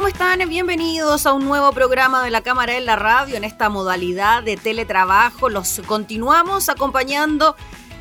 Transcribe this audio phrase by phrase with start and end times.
[0.00, 0.38] ¿Cómo están?
[0.48, 4.56] Bienvenidos a un nuevo programa de la Cámara en la Radio en esta modalidad de
[4.56, 5.50] teletrabajo.
[5.50, 7.54] Los continuamos acompañando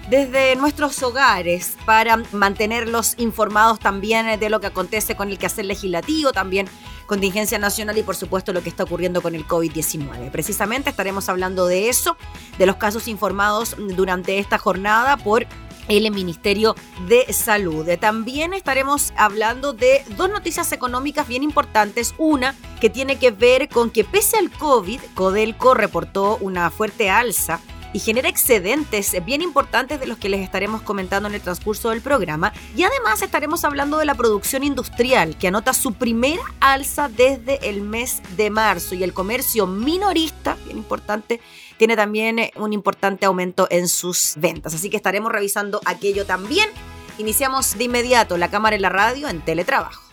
[0.09, 6.31] desde nuestros hogares para mantenerlos informados también de lo que acontece con el quehacer legislativo,
[6.31, 6.70] también
[7.05, 10.31] contingencia nacional y por supuesto lo que está ocurriendo con el COVID-19.
[10.31, 12.16] Precisamente estaremos hablando de eso,
[12.58, 15.45] de los casos informados durante esta jornada por
[15.90, 16.76] el Ministerio
[17.08, 17.88] de Salud.
[18.00, 22.14] También estaremos hablando de dos noticias económicas bien importantes.
[22.18, 27.59] Una que tiene que ver con que pese al COVID, Codelco reportó una fuerte alza
[27.92, 32.02] y genera excedentes bien importantes de los que les estaremos comentando en el transcurso del
[32.02, 32.53] programa.
[32.76, 37.81] Y además estaremos hablando de la producción industrial, que anota su primera alza desde el
[37.81, 41.42] mes de marzo y el comercio minorista, bien importante,
[41.80, 44.75] tiene también eh, un importante aumento en sus ventas.
[44.75, 46.69] Así que estaremos revisando aquello también.
[47.17, 50.09] Iniciamos de inmediato la cámara y la radio en teletrabajo.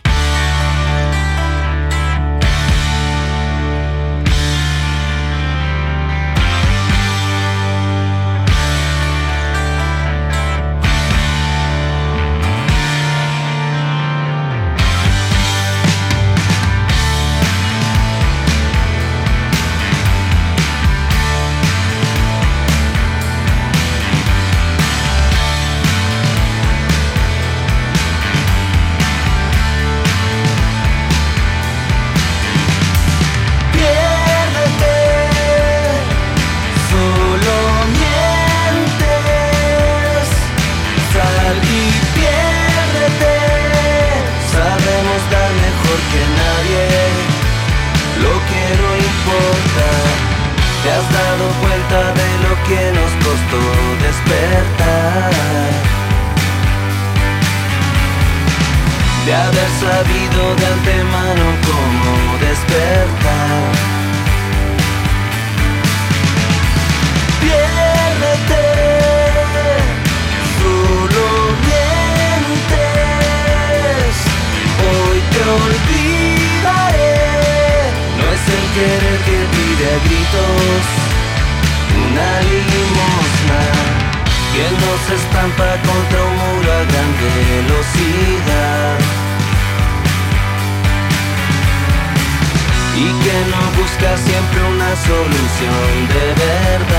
[85.56, 88.99] choca contra un muro a gran velocidad.
[92.97, 96.96] Y que no busca siempre una solución de verdad.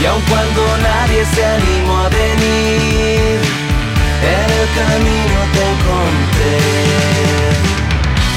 [0.00, 3.38] Y aun cuando nadie se animó a venir,
[4.34, 6.58] en el camino te encontré.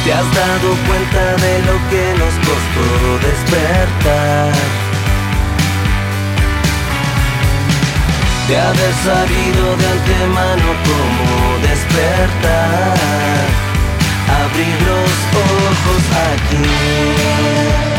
[0.04, 2.86] ¿Te has dado cuenta de lo que nos costó
[3.28, 4.54] despertar?
[8.50, 12.98] De haber sabido de antemano cómo despertar,
[14.44, 16.04] abrir los ojos
[16.34, 17.97] aquí.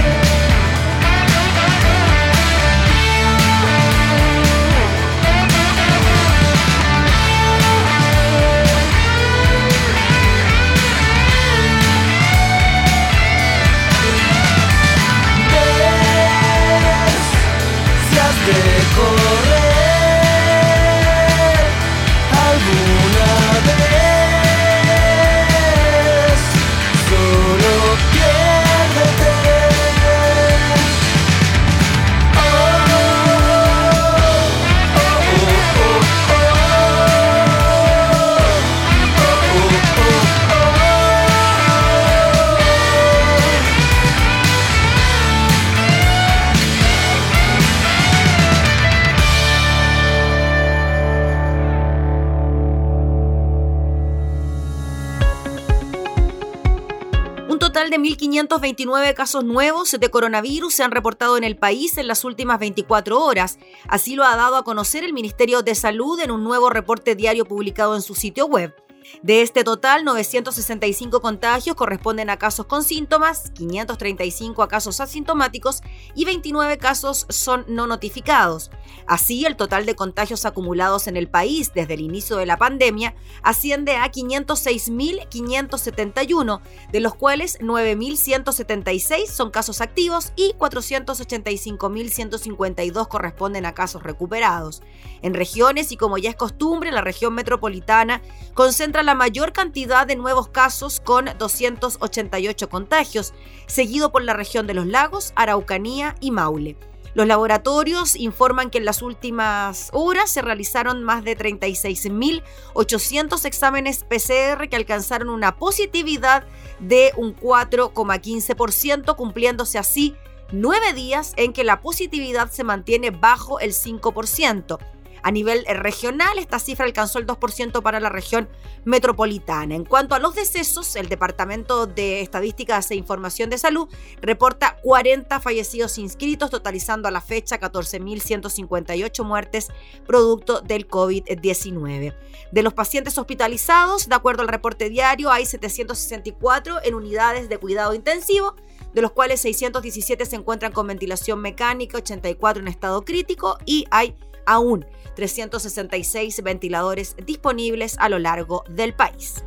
[58.02, 62.58] De 1.529 casos nuevos de coronavirus se han reportado en el país en las últimas
[62.58, 63.58] 24 horas.
[63.88, 67.44] Así lo ha dado a conocer el Ministerio de Salud en un nuevo reporte diario
[67.44, 68.74] publicado en su sitio web.
[69.22, 75.82] De este total, 965 contagios corresponden a casos con síntomas, 535 a casos asintomáticos
[76.14, 78.70] y 29 casos son no notificados.
[79.08, 83.16] Así, el total de contagios acumulados en el país desde el inicio de la pandemia
[83.42, 86.60] asciende a 506.571,
[86.92, 94.80] de los cuales 9.176 son casos activos y 485.152 corresponden a casos recuperados.
[95.22, 98.22] En regiones y como ya es costumbre, la región metropolitana
[98.54, 103.32] concentra la mayor cantidad de nuevos casos con 288 contagios,
[103.66, 106.76] seguido por la región de los lagos, Araucanía y Maule.
[107.14, 114.68] Los laboratorios informan que en las últimas horas se realizaron más de 36.800 exámenes PCR
[114.68, 116.44] que alcanzaron una positividad
[116.78, 120.16] de un 4,15%, cumpliéndose así
[120.52, 124.78] nueve días en que la positividad se mantiene bajo el 5%.
[125.22, 128.48] A nivel regional, esta cifra alcanzó el 2% para la región
[128.84, 129.74] metropolitana.
[129.74, 133.88] En cuanto a los decesos, el Departamento de Estadísticas e Información de Salud
[134.20, 139.68] reporta 40 fallecidos inscritos, totalizando a la fecha 14.158 muertes
[140.06, 142.14] producto del COVID-19.
[142.52, 147.94] De los pacientes hospitalizados, de acuerdo al reporte diario, hay 764 en unidades de cuidado
[147.94, 148.54] intensivo,
[148.94, 154.14] de los cuales 617 se encuentran con ventilación mecánica, 84 en estado crítico y hay
[154.46, 154.86] aún
[155.18, 159.42] 366 ventiladores disponibles a lo largo del país.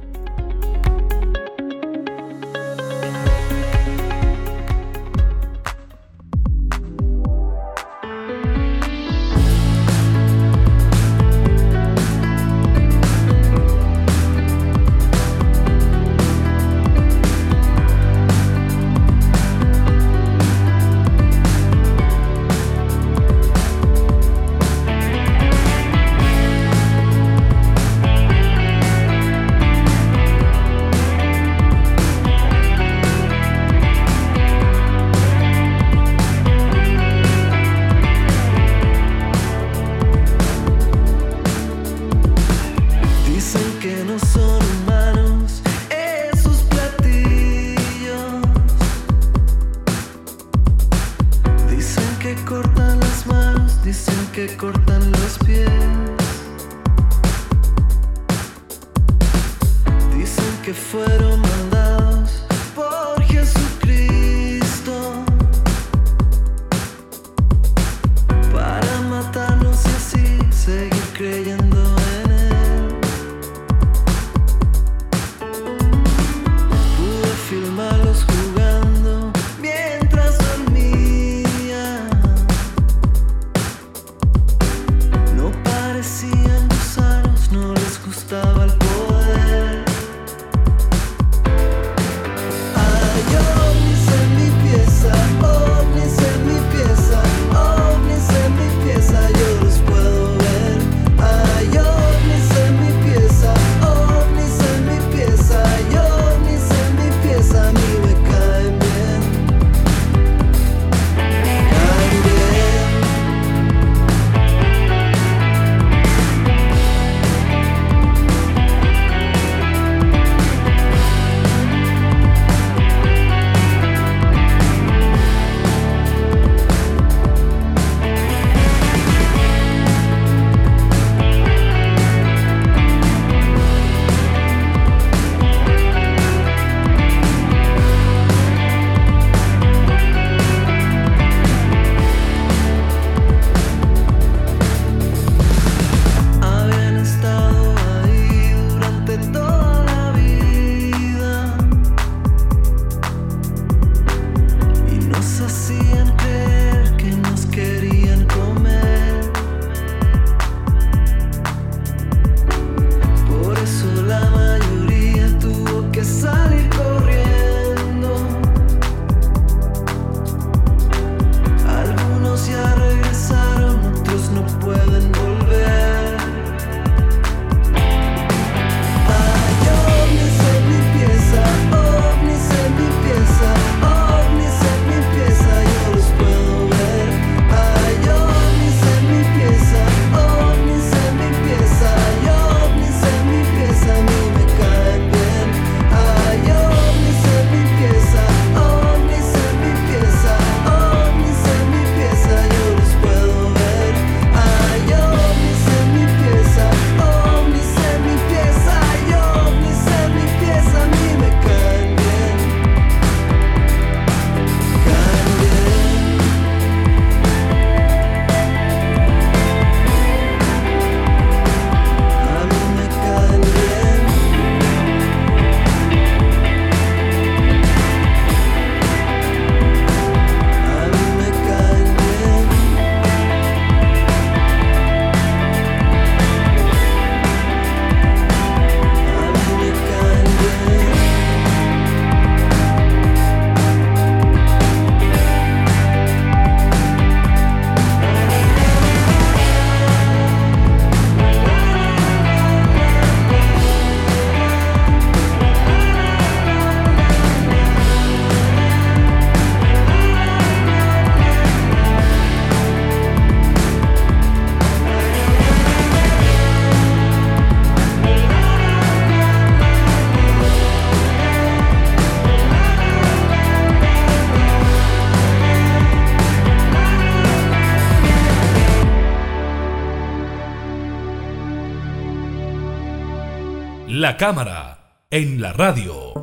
[283.93, 286.13] La cámara, en la radio.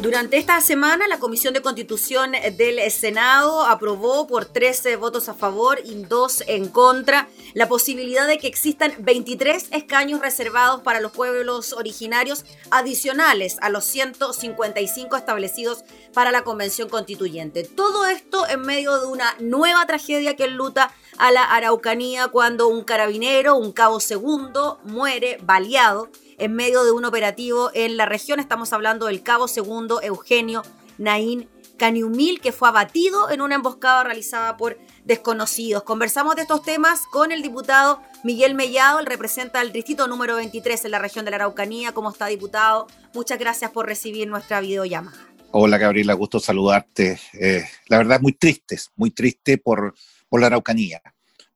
[0.00, 5.80] Durante esta semana, la Comisión de Constitución del Senado aprobó por 13 votos a favor
[5.84, 11.72] y 2 en contra la posibilidad de que existan 23 escaños reservados para los pueblos
[11.72, 17.64] originarios adicionales a los 155 establecidos para la Convención Constituyente.
[17.64, 22.82] Todo esto en medio de una nueva tragedia que enluta a la Araucanía cuando un
[22.82, 28.40] carabinero, un cabo segundo, muere baleado en medio de un operativo en la región.
[28.40, 30.62] Estamos hablando del cabo segundo Eugenio
[30.98, 35.82] Naín Caniumil, que fue abatido en una emboscada realizada por desconocidos.
[35.82, 40.84] Conversamos de estos temas con el diputado Miguel Mellado, el representa el distrito número 23
[40.84, 41.92] en la región de la Araucanía.
[41.92, 42.86] ¿Cómo está, diputado?
[43.12, 45.18] Muchas gracias por recibir nuestra videollamada.
[45.50, 47.20] Hola, Gabriela, gusto saludarte.
[47.34, 49.94] Eh, la verdad, muy triste, muy triste por,
[50.34, 51.00] por la Araucanía,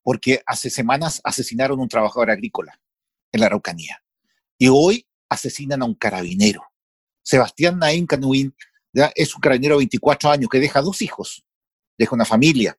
[0.05, 2.81] porque hace semanas asesinaron a un trabajador agrícola
[3.33, 4.01] en la Araucanía
[4.57, 6.63] y hoy asesinan a un carabinero.
[7.25, 8.55] Sebastián Naín Canuín
[8.93, 9.11] ¿ya?
[9.17, 11.45] es un carabinero de 24 años que deja dos hijos,
[11.99, 12.79] deja una familia.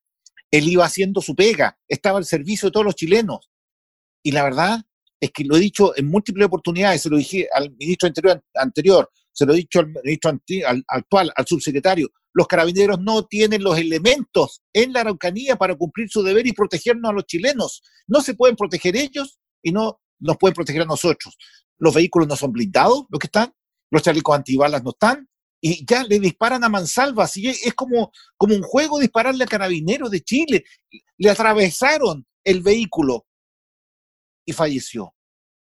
[0.50, 3.52] Él iba haciendo su pega, estaba al servicio de todos los chilenos.
[4.24, 4.80] Y la verdad
[5.20, 9.12] es que lo he dicho en múltiples oportunidades, se lo dije al ministro anterior, anterior
[9.40, 10.40] se lo he dicho al ministro
[10.88, 16.22] actual, al subsecretario, los carabineros no tienen los elementos en la Araucanía para cumplir su
[16.22, 17.82] deber y protegernos a los chilenos.
[18.08, 21.36] No se pueden proteger ellos y no nos pueden proteger a nosotros
[21.80, 23.54] los vehículos no son blindados, los que están,
[23.90, 25.28] los chalecos antibalas no están,
[25.62, 30.10] y ya le disparan a mansalva, así es como, como un juego dispararle a carabineros
[30.12, 30.64] de Chile.
[31.18, 33.26] Le atravesaron el vehículo
[34.46, 35.14] y falleció.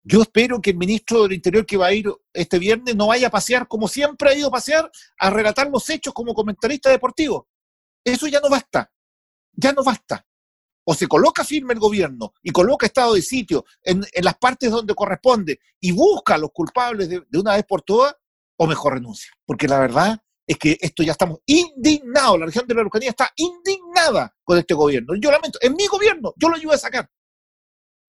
[0.07, 3.27] Yo espero que el ministro del Interior que va a ir este viernes no vaya
[3.27, 7.47] a pasear como siempre ha ido a pasear, a relatar los hechos como comentarista deportivo.
[8.03, 8.89] Eso ya no basta.
[9.53, 10.25] Ya no basta
[10.89, 14.95] o se coloca firme el gobierno y coloca estado de sitio en, las partes donde
[14.95, 18.15] corresponde y busca a los culpables de, una vez por todas,
[18.55, 19.29] o mejor renuncia.
[19.45, 23.29] Porque la verdad es que esto ya estamos indignados, la región de la Araucanía está
[23.35, 25.13] indignada con este gobierno.
[25.19, 27.09] Yo lamento, en mi gobierno, yo lo ayudo a sacar.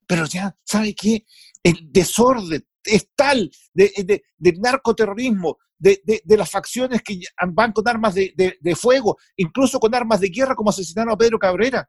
[0.07, 1.27] Pero ya, ¿sabe qué?
[1.63, 7.21] El desorden es tal de, del narcoterrorismo, de, las facciones que
[7.53, 11.89] van con armas de, fuego, incluso con armas de guerra, como asesinaron a Pedro Cabrera.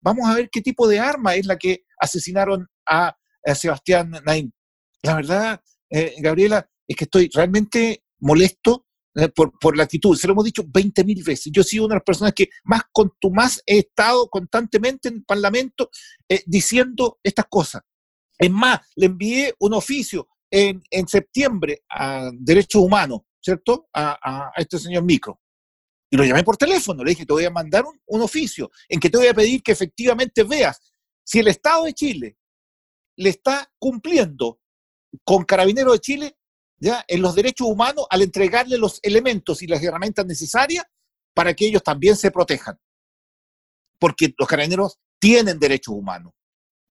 [0.00, 3.16] Vamos a ver qué tipo de arma es la que asesinaron a,
[3.54, 4.50] Sebastián Naim.
[5.02, 10.16] La verdad, eh, Gabriela, es que estoy realmente molesto eh, por, la actitud.
[10.16, 11.50] Se lo hemos dicho 20 mil veces.
[11.52, 12.82] Yo he sido una de las personas que más
[13.32, 15.90] más he estado constantemente en el Parlamento
[16.28, 17.82] eh, diciendo estas cosas.
[18.38, 23.88] Es más, le envié un oficio en, septiembre a Derechos Humanos, ¿cierto?
[23.92, 25.40] A, este señor Micro.
[26.10, 29.10] Y lo llamé por teléfono, le dije, te voy a mandar un, oficio en que
[29.10, 30.80] te voy a pedir que efectivamente veas
[31.24, 32.38] si el Estado de Chile
[33.16, 34.60] le está cumpliendo
[35.24, 36.38] con Carabineros de Chile
[36.80, 40.86] ya en los derechos humanos al entregarle los elementos y las herramientas necesarias
[41.34, 42.78] para que ellos también se protejan.
[43.98, 46.32] Porque los carabineros tienen derechos humanos,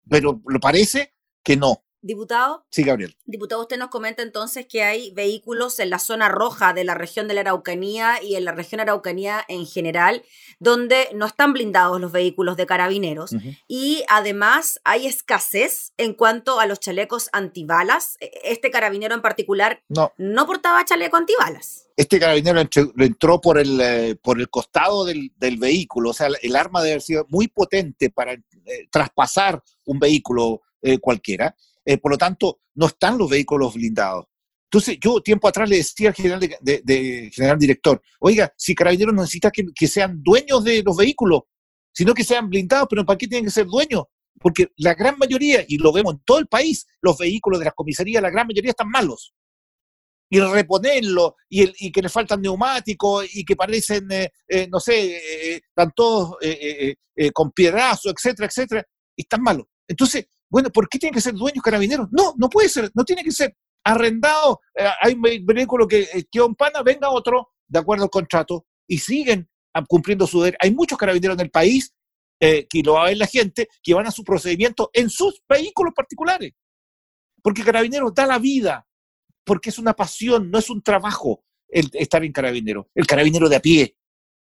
[0.08, 1.15] pero lo parece
[1.46, 1.80] que no.
[2.02, 2.66] Diputado.
[2.70, 3.16] Sí, Gabriel.
[3.24, 7.26] Diputado, usted nos comenta entonces que hay vehículos en la zona roja de la región
[7.26, 10.22] de la Araucanía y en la región Araucanía en general,
[10.58, 13.30] donde no están blindados los vehículos de carabineros.
[13.66, 18.16] Y además hay escasez en cuanto a los chalecos antibalas.
[18.20, 21.88] E, este carabinero en particular no, no portaba chaleco antibalas.
[21.96, 26.82] Este carabinero entró por el, eh, por el costado del, vehículo, o sea, el arma
[26.82, 28.42] debe haber sido muy potente para eh,
[28.90, 31.54] traspasar un vehículo eh, cualquiera
[31.86, 34.26] eh, por lo tanto, no están los vehículos blindados.
[34.64, 39.52] Entonces, yo tiempo atrás le decía al general, de, general director, oiga, si Carabineros necesita
[39.52, 41.42] que, que, sean dueños de los vehículos,
[41.92, 44.02] sino que sean blindados, pero ¿para qué tienen que ser dueños?
[44.40, 47.74] Porque la gran mayoría, y lo vemos en todo el país, los vehículos de las
[47.74, 49.32] comisarías, la gran mayoría están malos.
[50.28, 56.36] Y reponerlo, y, que les faltan neumáticos, y que parecen, eh, no sé, están todos
[57.32, 59.66] con piedrazo, etcétera, etcétera, y están malos.
[59.86, 62.08] Entonces, bueno, ¿por qué tienen que ser dueños carabineros?
[62.10, 64.60] No, no puede ser, no tiene que ser arrendado.
[64.74, 66.24] Eh, hay un vehículo que eh,
[66.56, 69.48] pana, venga otro, de acuerdo al contrato, y siguen
[69.88, 70.56] cumpliendo su deber.
[70.60, 71.92] Hay muchos carabineros en el país,
[72.40, 75.42] eh, que lo va a ver la gente, que van a su procedimiento en sus
[75.48, 76.52] vehículos particulares.
[77.42, 78.86] Porque carabineros da la vida,
[79.44, 82.88] porque es una pasión, no es un trabajo el estar en carabinero.
[82.94, 83.95] El carabinero de a pie,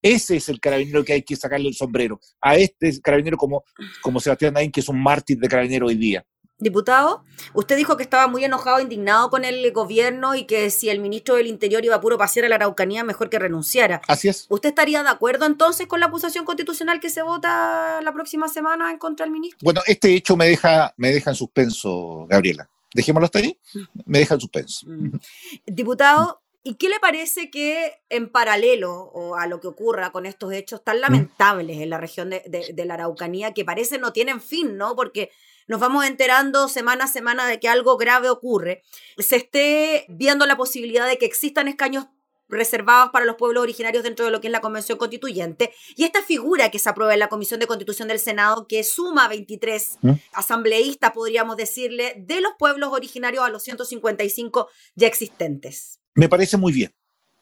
[0.02, 2.20] ese es el carabinero que hay que sacarle el sombrero.
[2.42, 3.64] A este carabinero como,
[4.02, 6.26] como Sebastián Naín, que es un mártir de carabinero hoy día.
[6.62, 7.24] Diputado,
[7.56, 11.36] usted dijo que estaba muy enojado, indignado con el gobierno y que si el ministro
[11.36, 14.00] del Interior iba a puro pasear a la Araucanía, mejor que renunciara.
[14.08, 14.46] Así es.
[14.48, 18.92] ¿Usted estaría de acuerdo entonces con la acusación constitucional que se vota la próxima semana
[18.92, 19.58] en contra del ministro?
[19.64, 22.70] Bueno, este hecho me deja, me deja en suspenso, Gabriela.
[22.94, 23.58] Dejémoslo hasta ahí.
[24.06, 24.86] Me deja en suspenso.
[24.88, 25.18] Mm.
[25.66, 30.54] Diputado, ¿y qué le parece que en paralelo o a lo que ocurra con estos
[30.54, 32.42] hechos tan lamentables en la región de,
[32.74, 34.96] de la Araucanía, que parece no tienen fin, ¿no?
[34.96, 35.32] Porque
[35.68, 38.84] nos vamos enterando semana a semana de que algo grave ocurre,
[39.18, 42.08] se esté viendo la posibilidad de que existan escaños
[42.52, 45.74] reservados para los pueblos originarios dentro de lo que es la Convención Constituyente.
[45.96, 49.28] Y esta figura que se aprueba en la Comisión de Constitución del Senado, que suma
[49.28, 50.12] 23 ¿Mm?
[50.34, 56.01] asambleístas, podríamos decirle, de los pueblos originarios a los 155 ya existentes.
[56.16, 56.94] Me parece muy bien.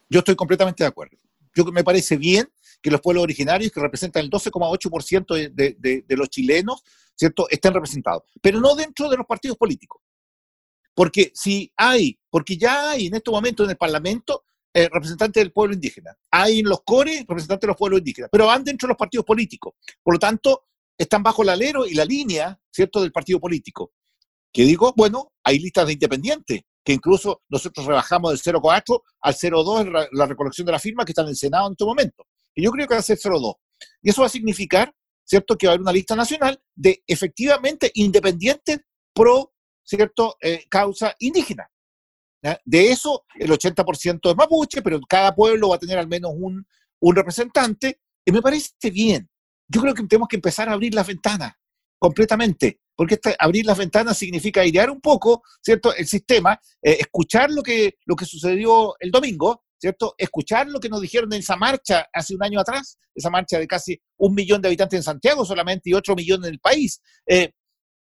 [0.10, 1.18] Yo estoy completamente de acuerdo.
[1.56, 2.50] Yo me parece bien
[2.82, 6.84] que los pueblos originarios, que representan el 12,8% de, de, los chilenos,
[7.16, 10.02] ¿cierto?, estén representados, pero no dentro de los partidos políticos.
[10.94, 15.52] Porque si hay, porque ya hay en este momento en el Parlamento eh, representantes del
[15.52, 18.92] pueblo indígena, hay en los CORE representantes de los pueblos indígenas, pero van dentro de
[18.92, 19.74] los partidos políticos.
[20.04, 20.66] Por lo tanto,
[20.98, 23.94] están bajo el alero y la línea, ¿cierto?, del partido político.
[24.52, 30.08] Que digo, bueno, hay listas de independientes, que incluso nosotros rebajamos del 0,4 al 0,2
[30.12, 32.26] la recolección de la firma que está en el Senado en este momento.
[32.56, 33.58] Y yo creo que va a ser 0,2.
[34.02, 34.92] Y eso va a significar,
[35.24, 38.80] ¿cierto?, que va a haber una lista nacional de efectivamente independientes
[39.14, 41.70] pro, ¿cierto?, eh, causa indígena.
[42.66, 46.66] De eso, el 80% es mapuche, pero cada pueblo va a tener al menos un,
[47.02, 48.02] un representante.
[48.26, 49.30] Y me parece bien.
[49.68, 51.54] Yo creo que tenemos que empezar a abrir las ventanas
[52.00, 57.64] completamente, porque abrir las ventanas significa airear un poco, ¿cierto?, el sistema, eh, escuchar lo
[57.64, 60.16] que, lo que sucedió el domingo, ¿cierto?
[60.18, 63.68] Escuchar lo que nos dijeron en esa marcha hace un año atrás, esa marcha de
[63.68, 67.02] casi un millón de habitantes en Santiago solamente y otro millón en el país.
[67.26, 67.54] Eh,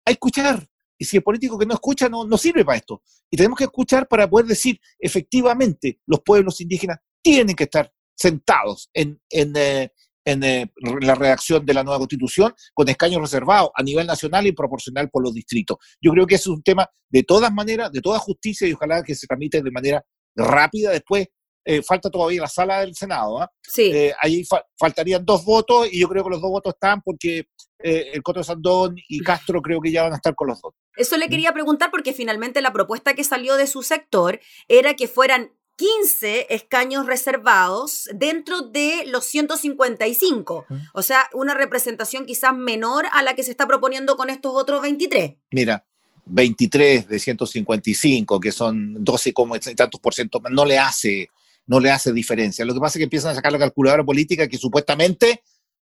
[0.06, 0.68] a escuchar.
[0.98, 3.02] Y si el político que no escucha no, no sirve para esto.
[3.30, 8.90] Y tenemos que escuchar para poder decir, efectivamente, los pueblos indígenas tienen que estar sentados
[8.94, 9.94] en, en, eh,
[10.26, 14.52] en eh, la redacción de la nueva constitución con escaños reservados a nivel nacional y
[14.52, 15.78] proporcional por los distritos.
[16.02, 19.04] Yo creo que ese es un tema de todas maneras, de toda justicia y ojalá
[19.04, 20.04] que se tramite de manera
[20.36, 21.28] rápida después
[21.64, 23.40] eh, falta todavía la sala del Senado.
[23.40, 23.52] ¿ah?
[23.62, 23.92] Sí.
[23.94, 24.44] Eh, ahí
[24.80, 27.46] faltarían dos votos y yo creo que los dos votos están porque
[27.84, 30.74] eh, el Coto Sandón y Castro creo que ya van a estar con los dos.
[30.96, 35.08] Eso le quería preguntar porque finalmente la propuesta que salió de su sector era que
[35.08, 40.66] fueran 15 escaños reservados dentro de los 155.
[40.94, 44.82] O sea, una representación quizás menor a la que se está proponiendo con estos otros
[44.82, 45.36] 23.
[45.52, 45.86] Mira,
[46.26, 51.30] 23 de 155, que son 12 como tantos por ciento, no le hace
[51.68, 52.66] no le hace diferencia.
[52.66, 55.44] Lo que pasa es que empiezan a sacar la calculadora política que supuestamente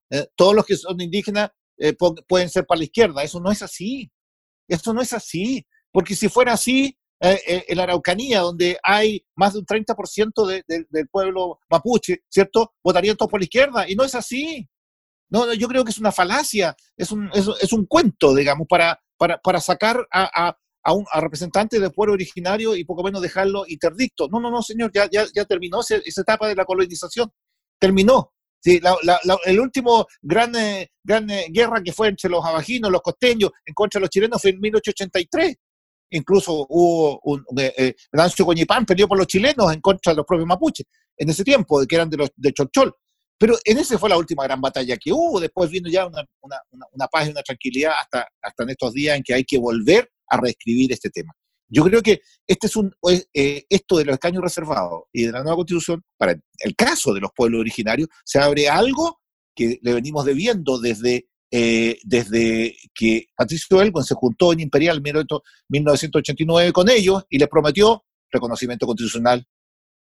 [0.10, 1.93] eh, todos los que son indígenas eh,
[2.28, 3.23] pueden ser para la izquierda.
[3.23, 4.12] Eso no es así.
[4.67, 5.65] Eso no es así.
[5.91, 10.63] Porque si fuera así, eh, en la Araucanía, donde hay más de un 30% de,
[10.67, 12.73] del pueblo mapuche, ¿cierto?
[12.84, 13.89] Votarían todos por la izquierda.
[13.89, 14.69] Y no es así.
[15.30, 19.38] No, yo creo que es una falacia, es un, es, un cuento, digamos, para, para,
[19.39, 24.30] para sacar a, a, un, a representantes del pueblo originario y poco menos dejarlo interdicto.
[24.30, 27.30] No, no, no, señor, ya, ya, ya terminó esa, etapa de la colonización.
[27.80, 28.32] Terminó.
[28.60, 32.91] Sí, la, la, el último gran, eh, gran eh, guerra que fue entre los abajinos,
[32.91, 35.56] los costeños, en contra de los chilenos fue en 1883.
[36.11, 40.25] Incluso hubo un, eh, eh Nancio Coñipán peleó por los chilenos en contra de los
[40.25, 40.85] propios mapuches
[41.17, 42.93] en ese tiempo, que eran de los de Chorchol.
[43.39, 45.39] Pero en ese fue la última gran batalla que hubo.
[45.39, 49.23] Después vino ya una, una, paz y una tranquilidad hasta, hasta en estos días en
[49.23, 51.33] que hay que volver a reescribir este tema.
[51.69, 52.93] Yo creo que este es un,
[53.33, 57.19] eh, esto de los escaños reservados y de la nueva constitución, para el caso de
[57.19, 59.19] los pueblos originarios, se abre algo
[59.53, 65.25] que le venimos debiendo desde, eh, desde que Patricio Elgon se juntó en Imperial en
[65.69, 69.45] 1989 con ellos y les prometió reconocimiento constitucional.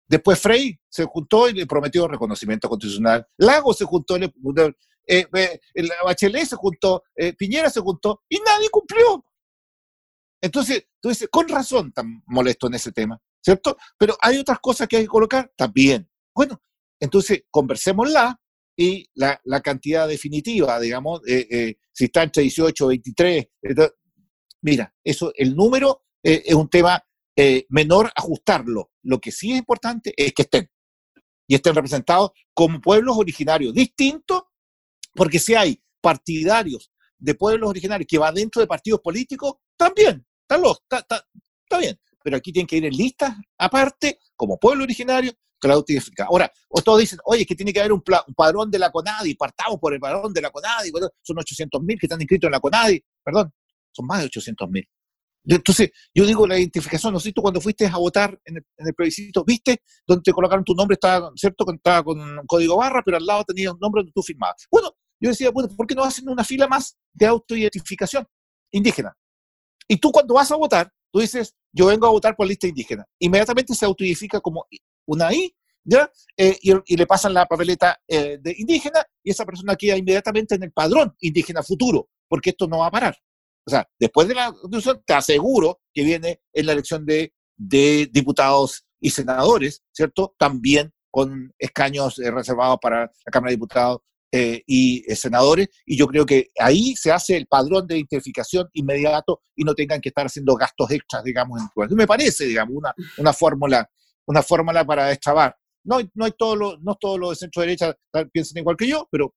[0.07, 3.26] Después Frey se juntó y le prometió reconocimiento constitucional.
[3.38, 4.33] Lago se juntó, le,
[5.07, 5.26] eh,
[6.04, 7.02] Bachelet se juntó,
[7.37, 9.24] Piñera se juntó y nadie cumplió.
[10.40, 13.78] Entonces, tú con razón tan molesto en ese tema, ¿cierto?
[13.96, 16.07] Pero hay otras cosas que hay que colocar también.
[16.35, 16.62] Bueno,
[17.00, 18.38] entonces conversémosla
[18.76, 23.46] y la, la cantidad definitiva, digamos, eh, eh, si está entre 18 o 23,
[24.62, 27.02] mira, eso, el número eh, es un tema
[27.68, 28.92] menor ajustarlo.
[29.02, 30.70] Lo que sí es importante es que estén
[31.48, 34.44] y estén representados como pueblos originarios distintos,
[35.14, 40.98] porque si hay partidarios de pueblos originarios que va dentro de partidos políticos, también está,
[40.98, 41.26] está,
[41.64, 45.32] está, bien, pero aquí tienen que ir en listas aparte, como pueblo originario,
[46.27, 48.03] Ahora, o todos dicen, oye, que tiene que haber un,
[48.37, 50.90] padrón de la CONADI, partamos por el padrón de la CONADI,
[51.22, 53.53] son 800.000 que están inscritos en la CONADI, perdón,
[53.92, 54.88] son más de 800.000.
[55.46, 59.44] Entonces, yo digo la identificación, ¿no sé tú cuando fuiste a votar en el, plebiscito,
[59.44, 61.66] viste donde te colocaron tu nombre, estaba, ¿cierto?
[61.70, 64.66] Estaba con código barra, pero al lado tenía un nombre donde tú firmabas.
[64.70, 68.27] Bueno, yo decía, bueno, ¿por qué no hacen una fila más de autoidentificación
[68.72, 69.14] indígena?
[69.87, 73.05] Y tú cuando vas a votar, tú dices, yo vengo a votar por lista indígena.
[73.18, 74.66] Inmediatamente se autoidentifica como
[75.06, 76.10] una I, ¿ya?
[76.36, 80.62] Eh, y, le pasan la papeleta eh, de indígena y esa persona queda inmediatamente en
[80.64, 83.16] el padrón indígena futuro, porque esto no va a parar.
[83.66, 88.84] O sea, después de la constitución, te aseguro que viene en la elección de, diputados
[89.00, 90.34] y senadores, ¿cierto?
[90.38, 94.00] También con escaños eh, reservados para la Cámara de Diputados
[94.66, 99.62] y senadores, y yo creo que ahí se hace el padrón de identificación inmediato y
[99.62, 103.88] no tengan que estar haciendo gastos extras, digamos, en Me parece, digamos, una, una fórmula
[104.26, 105.56] una fórmula para destrabar.
[105.84, 107.94] No, no, hay todos los, no todos los de centro derecha
[108.32, 109.34] piensan igual que yo, pero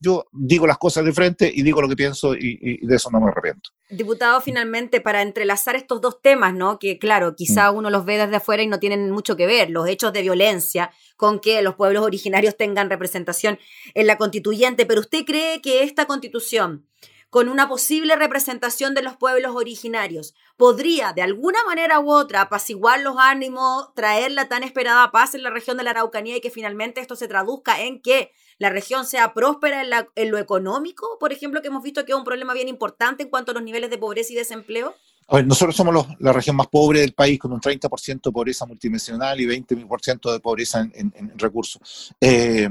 [0.00, 3.20] yo digo las cosas de frente y digo lo que pienso y, de eso no
[3.20, 3.70] me arrepiento.
[3.90, 6.78] Diputado, finalmente, para entrelazar estos dos temas, ¿no?
[6.78, 7.76] Que claro, quizá mm.
[7.76, 10.92] uno los ve desde afuera y no tienen mucho que ver, los hechos de violencia
[11.16, 13.58] con que los pueblos originarios tengan representación
[13.94, 16.86] en la constituyente, pero ¿usted cree que esta constitución
[17.30, 23.00] con una posible representación de los pueblos originarios, podría de alguna manera u otra apaciguar
[23.00, 26.50] los ánimos, traer la tan esperada paz en la región de la Araucanía y que
[26.50, 29.82] finalmente esto se traduzca en que la región sea próspera
[30.14, 33.28] en, lo económico, por ejemplo, que hemos visto que es un problema bien importante en
[33.28, 34.94] cuanto a los niveles de pobreza y desempleo?
[35.28, 38.64] A ver, nosotros somos la región más pobre del país, con un 30% de pobreza
[38.64, 42.14] multidimensional y 20% de pobreza en, recursos.
[42.18, 42.68] Eh,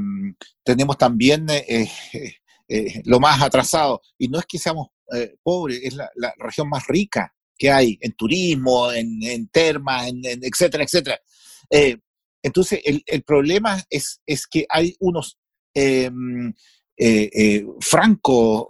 [0.64, 1.88] tenemos también eh,
[2.68, 4.02] eh, lo más atrasado.
[4.18, 8.14] Y no es que seamos eh, pobres, es la, región más rica que hay en
[8.14, 11.20] turismo, en, termas, en, etcétera, etcétera.
[11.70, 11.98] Eh,
[12.44, 15.38] entonces, el, problema es, es, que hay unos
[15.74, 16.54] em,
[17.82, 18.68] francos,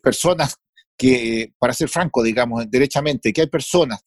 [0.00, 0.56] personas
[0.96, 4.00] que, para ser franco, digamos, derechamente, que hay personas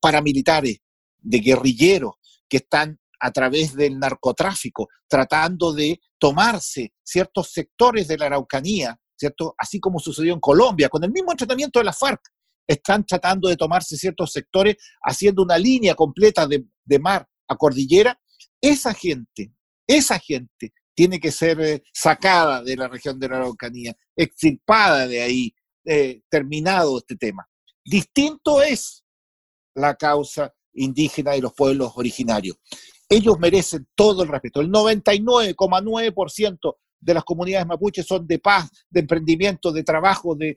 [0.00, 0.78] paramilitares,
[1.20, 2.14] de guerrilleros,
[2.48, 9.54] que están a través del narcotráfico, tratando de tomarse ciertos sectores de la Araucanía, ¿cierto?
[9.58, 12.20] Así como sucedió en Colombia, con el mismo entrenamiento de la FARC,
[12.66, 18.20] están tratando de tomarse ciertos sectores, haciendo una línea completa de, mar a cordillera.
[18.60, 19.52] Esa gente,
[19.86, 25.22] esa gente tiene que ser eh, sacada de la región de la Araucanía, extirpada de
[25.22, 25.54] ahí,
[25.84, 27.48] eh, terminado este tema.
[27.84, 29.04] Distinto es
[29.74, 32.58] la causa indígena y los pueblos originarios
[33.08, 34.60] ellos merecen todo el respeto.
[34.60, 40.56] El 99,9% de las comunidades mapuches son de paz, de emprendimiento, de trabajo, de,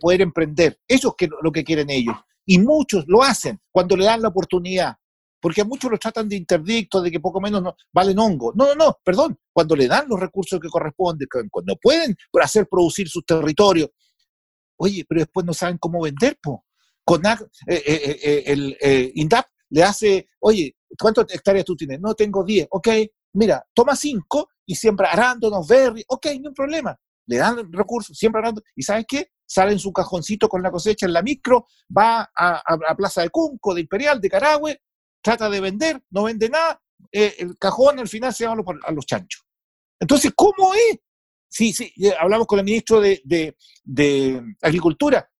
[0.00, 0.80] poder emprender.
[0.86, 2.16] Eso es lo que quieren ellos.
[2.46, 4.96] Y muchos lo hacen cuando le dan la oportunidad.
[5.40, 8.52] Porque a muchos los tratan de interdictos, de que poco menos no, valen hongo.
[8.56, 9.38] No, no, no, perdón.
[9.52, 13.90] Cuando le dan los recursos que corresponden, cuando pueden hacer producir sus territorios.
[14.78, 16.64] Oye, pero después no saben cómo vender, po.
[17.04, 17.36] Con eh,
[17.68, 18.76] eh, eh, el
[19.14, 22.00] INDAP le hace, oye, ¿cuántas hectáreas tú tienes?
[22.00, 22.68] No, tengo 10.
[22.70, 22.88] Ok,
[23.34, 26.04] mira, toma 5 y siembra arándanos, berry.
[26.08, 26.96] Ok, no hay problema.
[27.26, 28.68] Le dan recursos, siembra arándanos.
[28.74, 29.30] ¿Y sabes qué?
[29.46, 33.74] Sale en su cajoncito con la cosecha en la micro, va a, Plaza de Cunco,
[33.74, 34.82] de Imperial, de Carahue,
[35.22, 36.80] trata de vender, no vende nada,
[37.12, 39.42] eh, el cajón al final se va a los, chanchos.
[39.98, 40.98] Entonces, ¿cómo es?
[41.50, 43.22] Sí, sí, hablamos con el ministro de,
[43.84, 45.30] de Agricultura,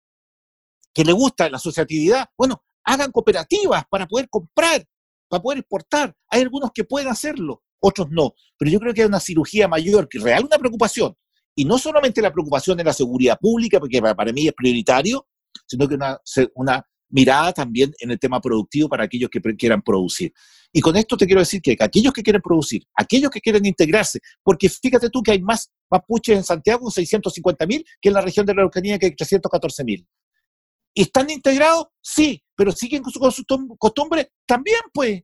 [0.95, 2.29] que le gusta la asociatividad.
[2.37, 4.85] Bueno, hagan cooperativas para poder comprar,
[5.29, 6.15] para poder exportar.
[6.29, 8.35] Hay algunos que pueden hacerlo, otros no.
[8.59, 11.15] Pero yo creo que hay una cirugía mayor, que real una preocupación.
[11.55, 15.27] Y no solamente la preocupación de la seguridad pública, porque para, mí es prioritario,
[15.67, 15.99] sino que
[16.55, 20.33] una, mirada también en el tema productivo para aquellos que quieran producir.
[20.73, 24.21] Y con esto te quiero decir que aquellos que quieren producir, aquellos que quieren integrarse,
[24.43, 28.45] porque fíjate tú que hay más mapuches en Santiago, 650 mil, que en la región
[28.45, 30.07] de la Araucanía, que hay 314 mil.
[30.99, 31.87] ¿Y están integrados?
[32.01, 33.45] Sí, pero siguen con su,
[33.79, 35.23] costumbre también, pues.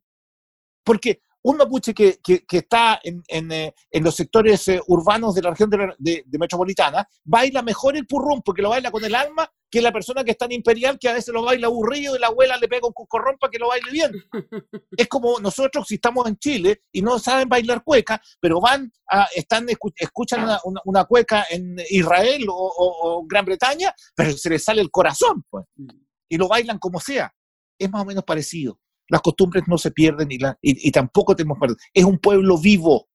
[0.84, 2.18] Porque un mapuche que,
[2.50, 8.06] está en, eh, los sectores eh, urbanos de la región de, metropolitana baila mejor el
[8.06, 11.08] purrún porque lo baila con el alma que la persona que está en imperial que
[11.08, 13.68] a veces lo baila aburrido y la abuela le pega un cucorrón para que lo
[13.68, 14.12] baile bien.
[14.96, 19.26] es como nosotros si estamos en Chile y no saben bailar cueca, pero van a,
[19.34, 20.48] están escuchan
[20.84, 25.66] una, cueca en Israel o, Gran Bretaña, pero se les sale el corazón, pues.
[25.76, 25.88] Mm.
[26.28, 27.34] Y lo bailan como sea.
[27.78, 28.78] Es más o menos parecido.
[29.08, 31.58] Las costumbres no se pierden y, y, tampoco tenemos
[31.92, 33.08] Es un pueblo vivo,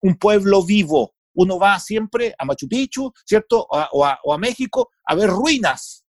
[0.00, 3.66] un pueblo vivo uno va siempre a Machu Picchu, ¿cierto?
[3.68, 6.04] O a, México a ver ruinas.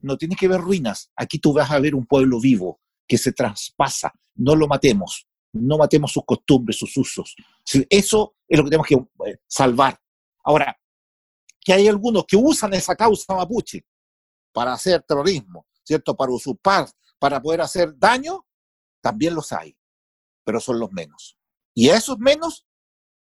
[0.00, 1.10] No tienes que ver ruinas.
[1.16, 4.12] Aquí tú vas a ver un pueblo vivo que se traspasa.
[4.34, 5.26] No lo matemos.
[5.52, 7.36] No matemos sus costumbres, sus usos.
[7.88, 8.94] Eso es lo que tenemos que
[9.30, 9.98] eh, salvar.
[10.44, 10.76] Ahora,
[11.60, 13.84] que hay algunos que usan esa causa mapuche
[14.52, 16.16] para hacer terrorismo, ¿cierto?
[16.16, 18.46] Para usurpar, para poder hacer daño,
[19.00, 19.76] también los hay,
[20.44, 21.38] pero son los menos.
[21.74, 22.66] Y a esos menos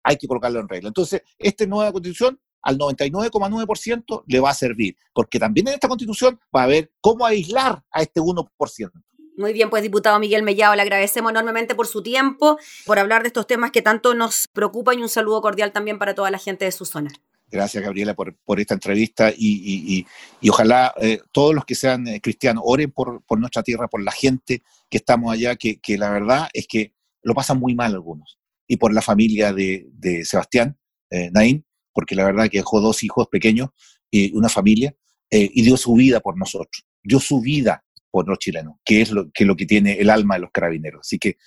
[0.03, 0.87] hay que colocarlo en regla.
[0.87, 6.39] Entonces, esta nueva constitución al 99,9% le va a servir, porque también en esta constitución
[6.55, 8.91] va a ver cómo aislar a este 1%.
[9.37, 13.27] Muy bien, pues diputado Miguel Mellado, le agradecemos enormemente por su tiempo, por hablar de
[13.27, 16.65] estos temas que tanto nos preocupan y un saludo cordial también para toda la gente
[16.65, 17.11] de su zona.
[17.49, 20.05] Gracias, Gabriela, por, esta entrevista y,
[20.49, 24.63] ojalá eh, todos los que sean eh, cristianos oren por, nuestra tierra, por la gente
[24.89, 28.37] que estamos allá, que, la verdad es que lo pasan muy mal algunos.
[28.67, 30.77] Y por la familia de, Sebastián
[31.09, 33.69] eh, Naín, porque la verdad que dejó dos hijos pequeños
[34.11, 34.95] y una familia,
[35.29, 39.29] y dio su vida por nosotros, dio su vida por los chilenos, que es lo
[39.31, 41.01] que, lo que tiene el alma de los carabineros.
[41.01, 41.37] Así que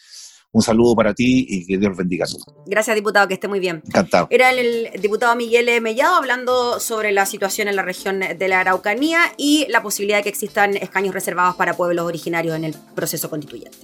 [0.53, 2.27] un saludo para ti y que Dios bendiga.
[2.67, 3.83] Gracias, diputado, que esté muy bien.
[3.87, 4.27] Encantado.
[4.31, 9.21] Era el, diputado Miguel Mellado hablando sobre la situación en la región de la Araucanía
[9.37, 13.79] y la posibilidad de que existan escaños reservados para pueblos originarios en el proceso constituyente.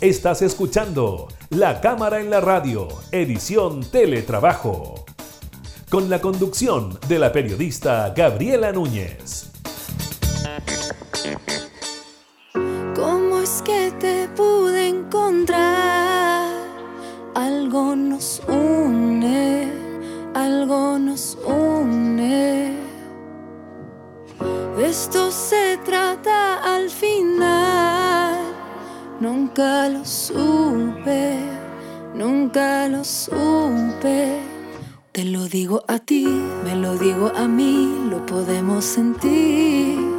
[0.00, 5.06] Estás escuchando La Cámara en la Radio, edición Teletrabajo,
[5.88, 9.55] con la conducción de la periodista Gabriela Núñez.
[14.36, 16.50] Pude encontrar?
[17.34, 19.72] Algo nos une,
[20.34, 22.76] algo nos une.
[24.78, 28.34] Esto se trata al final.
[29.20, 31.38] Nunca lo supe,
[32.14, 34.38] nunca lo supe.
[35.12, 36.26] Te lo digo a ti,
[36.64, 40.16] me lo digo a mí, lo podemos sentir.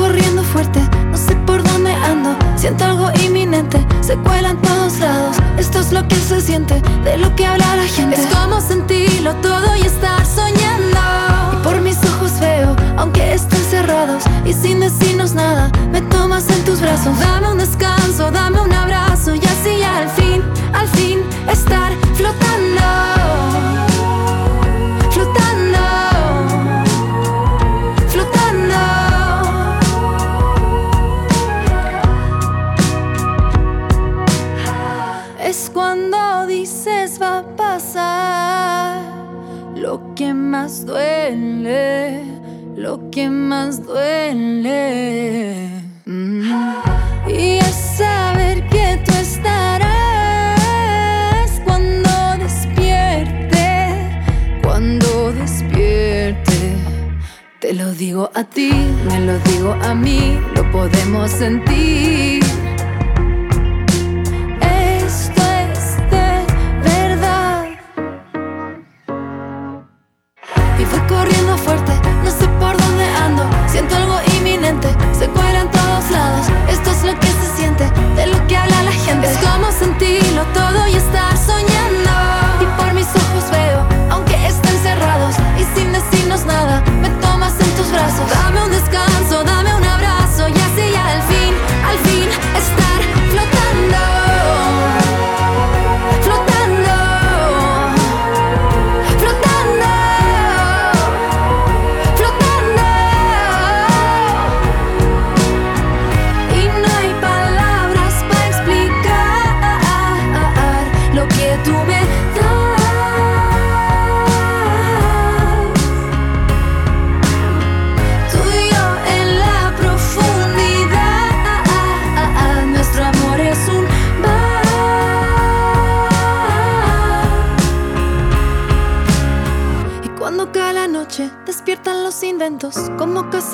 [0.00, 2.34] Corriendo fuerte, no sé por dónde ando.
[2.56, 5.36] Siento algo inminente, se cuela en todos lados.
[5.58, 8.16] Esto es lo que se siente, de lo que habla la gente.
[8.16, 10.98] Es como sentirlo todo y estar soñando.
[11.52, 16.64] Y por mis ojos veo, aunque estén cerrados y sin decirnos nada, me tomas en
[16.64, 17.18] tus brazos.
[17.20, 19.09] Dame un descanso, dame un abrazo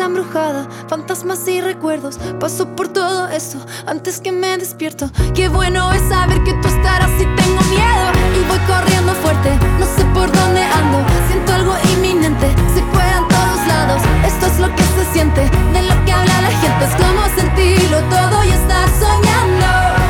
[0.06, 2.18] embrujada, fantasmas y recuerdos.
[2.40, 5.10] Paso por todo eso antes que me despierto.
[5.34, 8.06] Qué bueno es saber que tú estarás y tengo miedo.
[8.38, 10.98] Y voy corriendo fuerte, no sé por dónde ando.
[11.28, 14.02] Siento algo inminente, se cuelan todos lados.
[14.24, 15.42] Esto es lo que se siente,
[15.72, 16.84] de lo que habla la gente.
[16.84, 19.68] Es como sentirlo todo y estar soñando.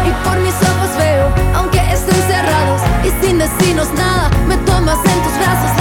[0.08, 5.22] Y por mis ojos veo, aunque estén cerrados y sin decirnos nada, me tomas en
[5.22, 5.75] tus brazos.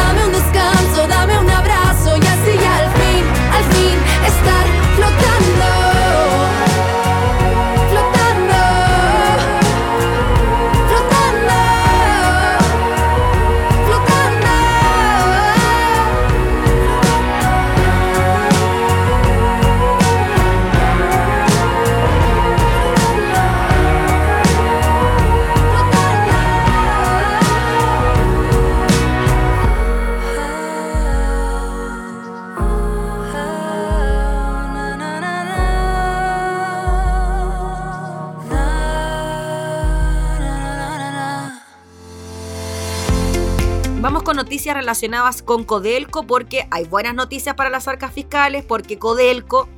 [44.25, 49.69] Con noticias relacionadas con Codelco porque hay buenas noticias para las arcas fiscales porque Codelco,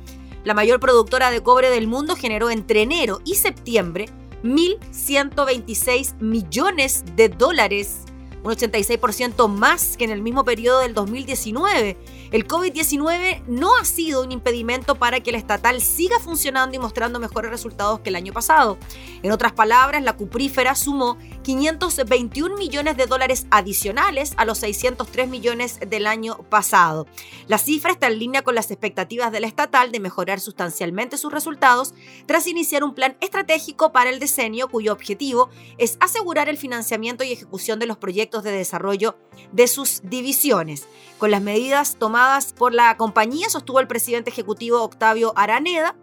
[0.42, 4.06] la mayor productora de cobre del mundo, generó entre enero y septiembre
[4.42, 8.06] 1.126 millones de dólares
[8.42, 11.96] un 86% más que en el mismo periodo del 2019.
[12.30, 17.18] El COVID-19 no ha sido un impedimento para que el estatal siga funcionando y mostrando
[17.18, 18.76] mejores resultados que el año pasado.
[19.22, 25.80] En otras palabras, la cuprífera sumó 521 millones de dólares adicionales a los 603 millones
[25.88, 27.06] del año pasado.
[27.46, 31.94] La cifra está en línea con las expectativas del estatal de mejorar sustancialmente sus resultados
[32.26, 37.32] tras iniciar un plan estratégico para el diseño cuyo objetivo es asegurar el financiamiento y
[37.32, 39.16] ejecución de los proyectos de desarrollo
[39.52, 40.86] de sus divisiones.
[41.16, 42.17] Con las medidas tomadas
[42.56, 45.94] por la compañía, sostuvo el presidente ejecutivo Octavio Araneda,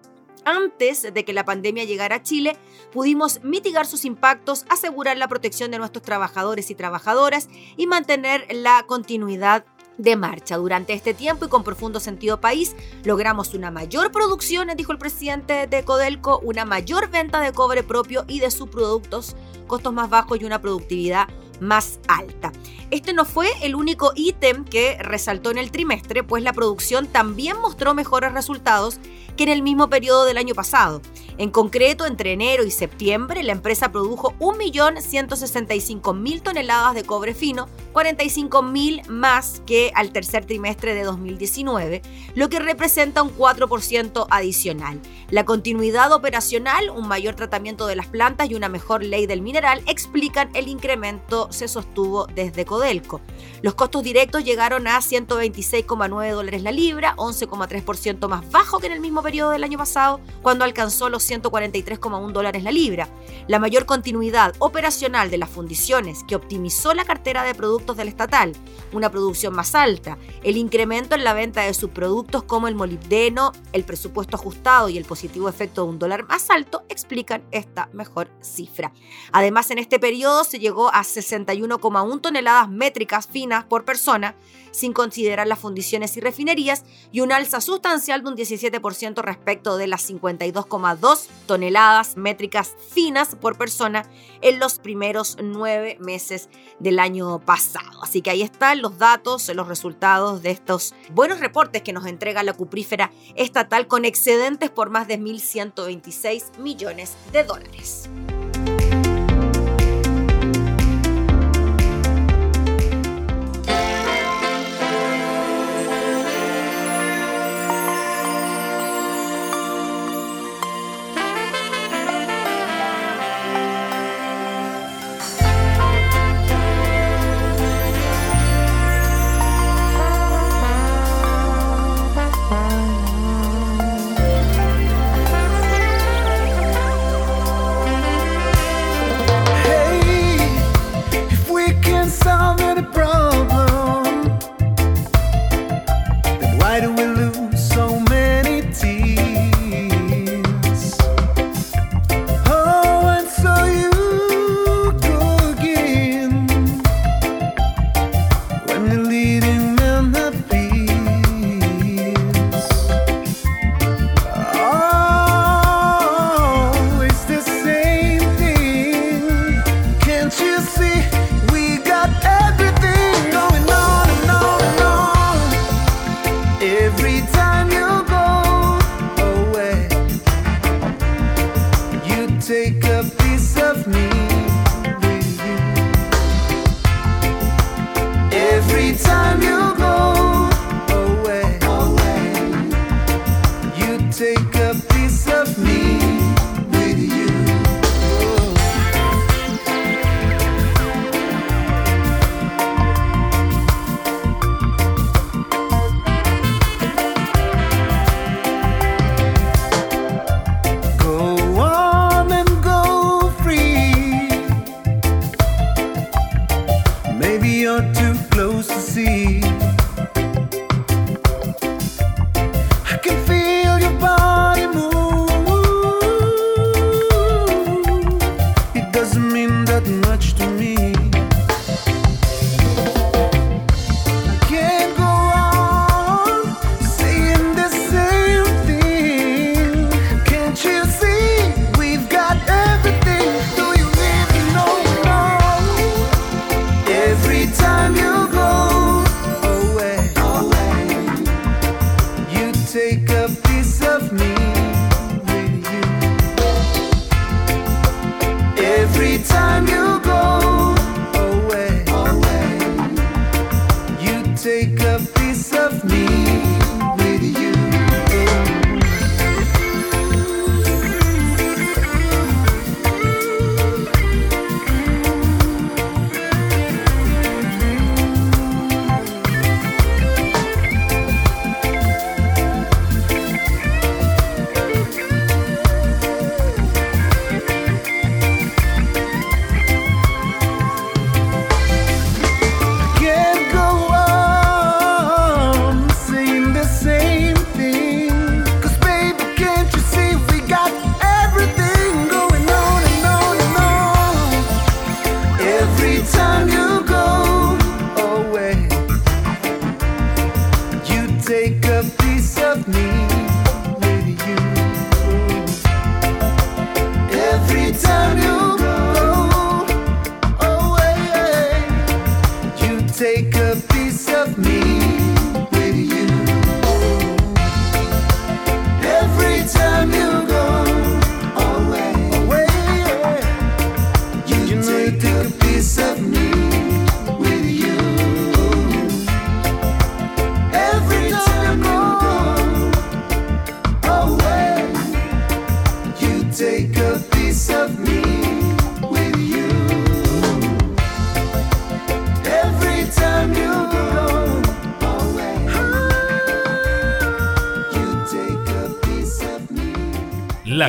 [0.45, 2.55] antes de que la pandemia llegara a Chile,
[2.93, 8.83] pudimos mitigar sus impactos, asegurar la protección de nuestros trabajadores y trabajadoras y mantener la
[8.87, 9.65] continuidad
[9.97, 10.57] de marcha.
[10.57, 15.67] Durante este tiempo y con profundo sentido país, logramos una mayor producción, dijo el presidente
[15.67, 19.35] de Codelco, una mayor venta de cobre propio y de sus productos,
[19.67, 21.27] costos más bajos y una productividad
[21.59, 22.51] más alta.
[22.91, 27.57] Este no fue el único ítem que resaltó en el trimestre, pues la producción también
[27.59, 28.99] mostró mejores resultados
[29.35, 31.01] que en el mismo periodo del año pasado.
[31.37, 39.07] En concreto, entre enero y septiembre, la empresa produjo 1.165.000 toneladas de cobre fino, 45.000
[39.07, 42.01] más que al tercer trimestre de 2019,
[42.35, 45.01] lo que representa un 4% adicional.
[45.29, 49.83] La continuidad operacional, un mayor tratamiento de las plantas y una mejor ley del mineral
[49.87, 53.21] explican el incremento se sostuvo desde Codelco.
[53.61, 58.99] Los costos directos llegaron a 126,9 dólares la libra, 11,3% más bajo que en el
[58.99, 63.09] mismo periodo del año pasado, cuando alcanzó los 143,1 dólares la libra.
[63.47, 68.53] La mayor continuidad operacional de las fundiciones, que optimizó la cartera de productos del estatal,
[68.91, 73.83] una producción más alta, el incremento en la venta de subproductos como el molibdeno, el
[73.83, 78.93] presupuesto ajustado y el positivo efecto de un dólar más alto, explican esta mejor cifra.
[79.31, 81.03] Además, en este periodo se llegó a
[81.35, 84.35] 61,1 toneladas métricas finas por persona,
[84.71, 89.87] sin considerar las fundiciones y refinerías, y un alza sustancial de un 17% respecto de
[89.87, 94.05] las 52,2 toneladas métricas finas por persona
[94.41, 98.03] en los primeros nueve meses del año pasado.
[98.03, 102.43] Así que ahí están los datos, los resultados de estos buenos reportes que nos entrega
[102.43, 108.09] la cuprífera estatal con excedentes por más de 1.126 millones de dólares.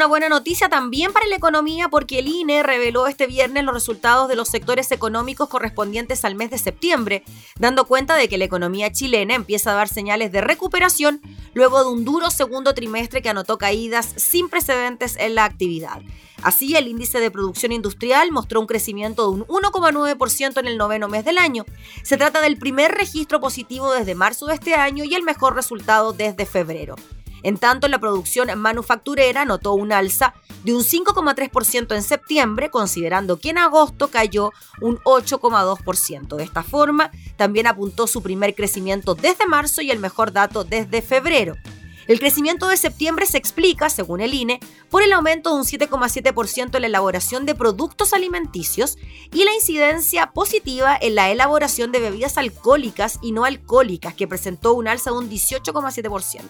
[0.00, 4.30] Una buena noticia también para la economía porque el INE reveló este viernes los resultados
[4.30, 7.22] de los sectores económicos correspondientes al mes de septiembre,
[7.58, 11.20] dando cuenta de que la economía chilena empieza a dar señales de recuperación
[11.52, 16.00] luego de un duro segundo trimestre que anotó caídas sin precedentes en la actividad.
[16.42, 21.08] Así, el índice de producción industrial mostró un crecimiento de un 1,9% en el noveno
[21.08, 21.66] mes del año.
[22.02, 26.14] Se trata del primer registro positivo desde marzo de este año y el mejor resultado
[26.14, 26.96] desde febrero.
[27.42, 30.34] En tanto, la producción manufacturera notó un alza
[30.64, 36.36] de un 5,3% en septiembre, considerando que en agosto cayó un 8,2%.
[36.36, 41.02] De esta forma, también apuntó su primer crecimiento desde marzo y el mejor dato desde
[41.02, 41.54] febrero.
[42.10, 44.58] El crecimiento de septiembre se explica, según el INE,
[44.90, 48.98] por el aumento de un 7,7% en la elaboración de productos alimenticios
[49.32, 54.74] y la incidencia positiva en la elaboración de bebidas alcohólicas y no alcohólicas, que presentó
[54.74, 56.48] un alza de un 18,7%.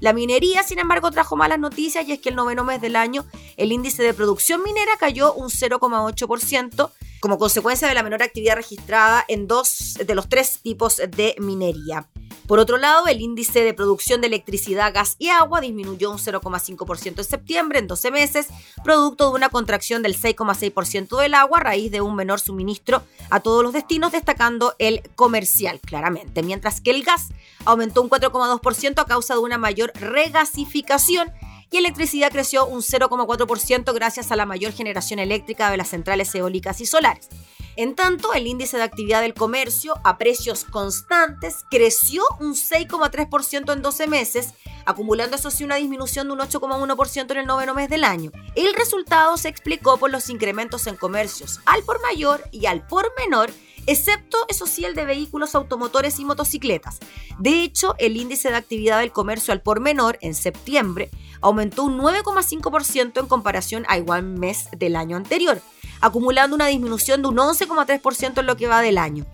[0.00, 3.26] La minería, sin embargo, trajo malas noticias y es que el noveno mes del año
[3.56, 6.90] el índice de producción minera cayó un 0,8%
[7.20, 12.06] como consecuencia de la menor actividad registrada en dos de los tres tipos de minería.
[12.48, 17.18] Por otro lado, el índice de producción de electricidad, gas y agua disminuyó un 0,5%
[17.18, 18.46] en septiembre, en 12 meses,
[18.82, 23.40] producto de una contracción del 6,6% del agua a raíz de un menor suministro a
[23.40, 27.28] todos los destinos, destacando el comercial, claramente, mientras que el gas
[27.66, 31.30] aumentó un 4,2% a causa de una mayor regasificación
[31.70, 36.80] y electricidad creció un 0,4% gracias a la mayor generación eléctrica de las centrales eólicas
[36.80, 37.28] y solares.
[37.78, 43.82] En tanto, el índice de actividad del comercio a precios constantes creció un 6,3% en
[43.82, 44.48] 12 meses,
[44.84, 48.32] acumulando eso sí una disminución de un 8,1% en el noveno mes del año.
[48.56, 53.12] El resultado se explicó por los incrementos en comercios al por mayor y al por
[53.16, 53.52] menor
[53.86, 56.98] excepto, eso sí, el de vehículos automotores y motocicletas.
[57.38, 61.10] De hecho, el índice de actividad del comercio al por menor en septiembre
[61.40, 65.62] aumentó un 9,5% en comparación a igual mes del año anterior,
[66.00, 69.26] acumulando una disminución de un 11,3% en lo que va del año.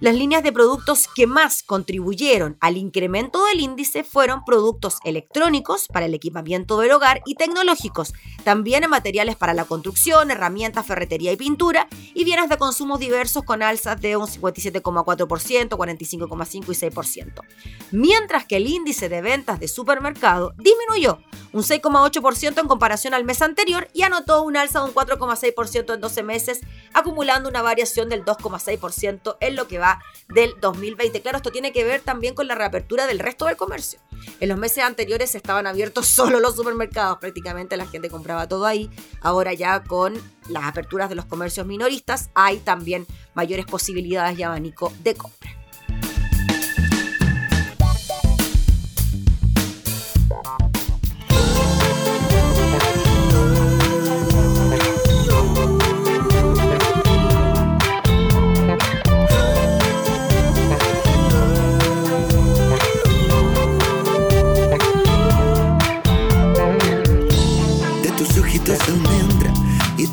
[0.00, 6.06] Las líneas de productos que más contribuyeron al incremento del índice fueron productos electrónicos para
[6.06, 11.36] el equipamiento del hogar y tecnológicos, también en materiales para la construcción, herramientas, ferretería y
[11.36, 17.42] pintura, y bienes de consumo diversos con alzas de un 57,4%, 45,5% y 6%.
[17.90, 21.18] Mientras que el índice de ventas de supermercado disminuyó
[21.52, 26.00] un 6,8% en comparación al mes anterior y anotó un alza de un 4,6% en
[26.00, 26.60] 12 meses,
[26.92, 29.87] acumulando una variación del 2,6% en lo que va
[30.28, 31.20] del 2020.
[31.22, 33.98] Claro, esto tiene que ver también con la reapertura del resto del comercio.
[34.40, 38.90] En los meses anteriores estaban abiertos solo los supermercados, prácticamente la gente compraba todo ahí.
[39.20, 40.14] Ahora ya con
[40.48, 45.47] las aperturas de los comercios minoristas hay también mayores posibilidades y abanico de compra.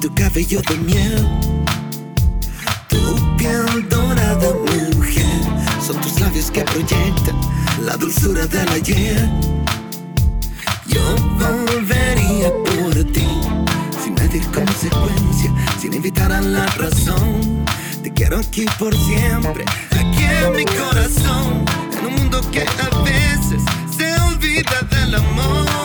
[0.05, 1.27] Tu cabello de miel,
[2.87, 4.49] tu piel dorada,
[4.95, 5.41] mujer,
[5.83, 7.35] son tus labios que proyectan
[7.83, 9.27] la dulzura del ayer.
[10.85, 11.01] Yo
[11.39, 13.27] volvería por ti,
[14.03, 15.51] sin medir consecuencia,
[15.81, 17.65] sin invitar a la razón.
[18.03, 21.65] Te quiero aquí por siempre, aquí en mi corazón,
[21.97, 23.63] en un mundo que a veces
[23.97, 25.84] se olvida del amor.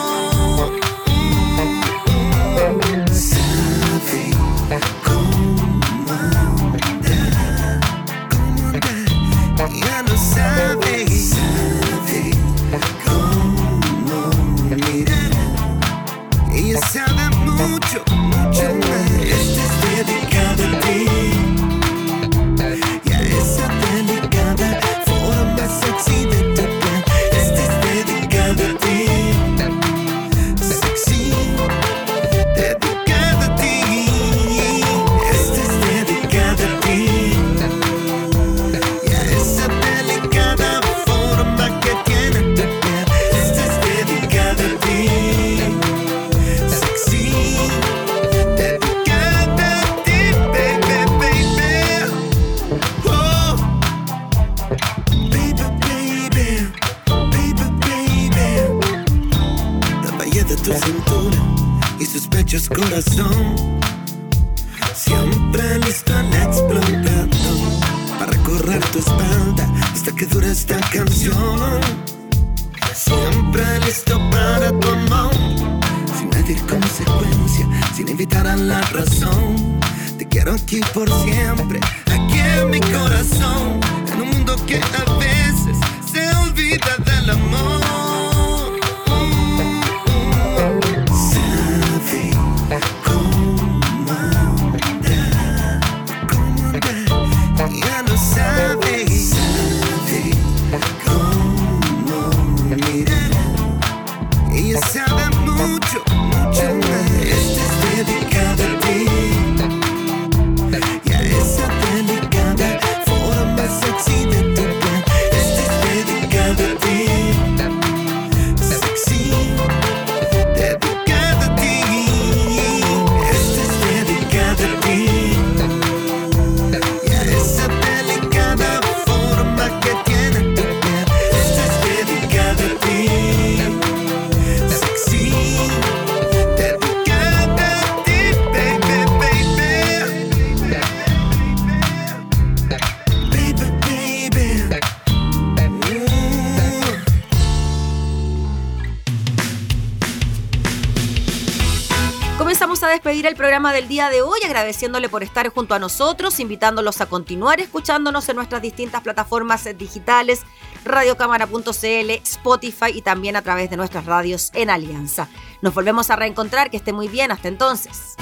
[153.26, 157.60] El programa del día de hoy agradeciéndole por estar junto a nosotros, invitándolos a continuar
[157.60, 160.42] escuchándonos en nuestras distintas plataformas digitales,
[160.84, 165.28] radiocámara.cl, Spotify y también a través de nuestras radios en Alianza.
[165.60, 168.16] Nos volvemos a reencontrar, que esté muy bien, hasta entonces.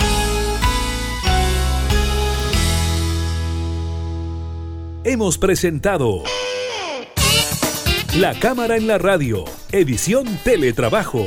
[5.04, 6.22] Hemos presentado
[8.16, 11.26] La Cámara en la Radio, edición Teletrabajo